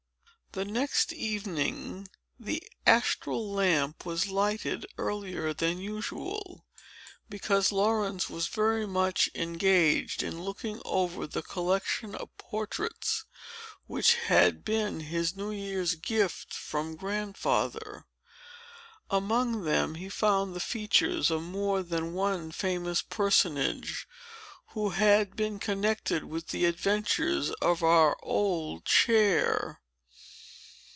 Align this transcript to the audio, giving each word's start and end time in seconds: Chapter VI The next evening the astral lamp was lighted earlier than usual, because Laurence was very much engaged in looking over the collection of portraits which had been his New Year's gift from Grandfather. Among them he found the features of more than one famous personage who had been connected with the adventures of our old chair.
Chapter 0.53 0.65
VI 0.65 0.73
The 0.73 0.79
next 0.81 1.13
evening 1.13 2.07
the 2.37 2.69
astral 2.85 3.53
lamp 3.53 4.05
was 4.05 4.27
lighted 4.27 4.85
earlier 4.97 5.53
than 5.53 5.79
usual, 5.79 6.65
because 7.29 7.71
Laurence 7.71 8.29
was 8.29 8.47
very 8.49 8.85
much 8.85 9.29
engaged 9.33 10.21
in 10.21 10.41
looking 10.41 10.81
over 10.83 11.25
the 11.25 11.41
collection 11.41 12.13
of 12.15 12.37
portraits 12.37 13.23
which 13.87 14.15
had 14.15 14.65
been 14.65 14.99
his 14.99 15.37
New 15.37 15.51
Year's 15.51 15.95
gift 15.95 16.53
from 16.53 16.97
Grandfather. 16.97 18.05
Among 19.09 19.63
them 19.63 19.95
he 19.95 20.09
found 20.09 20.53
the 20.53 20.59
features 20.59 21.31
of 21.31 21.43
more 21.43 21.81
than 21.81 22.13
one 22.13 22.51
famous 22.51 23.01
personage 23.01 24.05
who 24.73 24.89
had 24.89 25.37
been 25.37 25.59
connected 25.59 26.25
with 26.25 26.47
the 26.49 26.65
adventures 26.65 27.51
of 27.61 27.81
our 27.83 28.17
old 28.21 28.83
chair. 28.83 29.77